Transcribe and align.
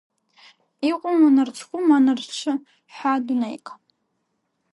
Иҟоума 0.89 1.29
нарцәхәы, 1.35 1.77
ма 1.87 1.97
нарцәы 2.05 2.53
ҳәа 2.93 3.13
дунеик? 3.25 3.67